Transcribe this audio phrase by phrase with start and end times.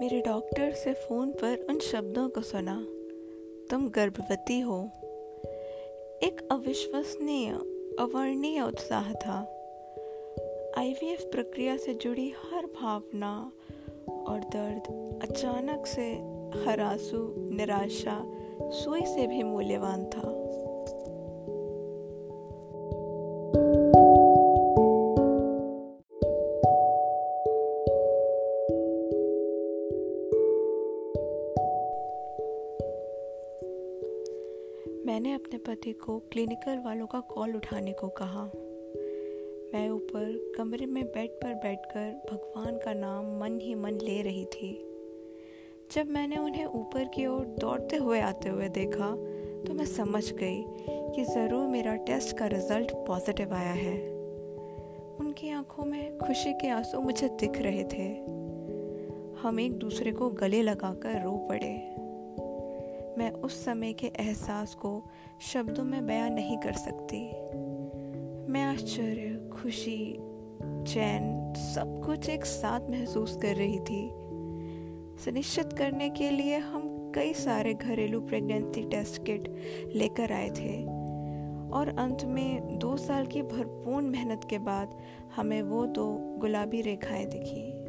[0.00, 2.86] मेरे डॉक्टर से फ़ोन पर उन शब्दों को सुना।
[3.70, 4.84] तुम गर्भवती हो।
[6.22, 7.50] एक अविश्वसनीय
[8.00, 9.38] अवर्णीय उत्साह था।
[10.78, 13.52] आईवीएफ प्रक्रिया से जुड़ी हर भावना
[14.26, 16.12] और दर्द अचानक से
[16.64, 18.24] हर आँसू निराशा,
[18.62, 20.37] सुई से भी मूल्यवान था।
[35.06, 38.44] मैंने अपने पति को क्लिनिकल वालों का कॉल उठाने को कहा।
[39.72, 44.44] मैं ऊपर कमरे में बेड पर बैठकर भगवान का नाम मन ही मन ले रही
[44.44, 44.72] थी।
[45.92, 49.10] जब मैंने उन्हें ऊपर की ओर दौड़ते हुए आते हुए देखा
[49.66, 53.96] तो मैं समझ गई कि ज़रूर मेरा टेस्ट का रिज़ल्ट पॉजिटिव आया है।
[55.20, 58.08] उनकी आँखों में खुशी के आँसू मुझे दिख रहे थे।
[59.40, 61.72] हम एक दूसरे को गले लगाकर रो पड़े।
[63.18, 67.30] मैं उस समय के एहसास को शब्दों में बयान नहीं कर सकती।
[68.52, 70.14] मैं आश्चर्य, खुशी,
[70.62, 74.10] चैन, सब कुछ एक साथ महसूस कर रही थी।
[75.24, 79.48] सुनिश्चित करने के लिए हम कई सारे घरेलू प्रेगनेंसी टेस्ट किट
[79.96, 80.84] लेकर आए थे
[81.70, 84.98] और अंत में दो साल की भरपूर मेहनत के बाद
[85.36, 86.06] हमें वो दो
[86.38, 87.87] गुलाबी रेखाएँ दिखी।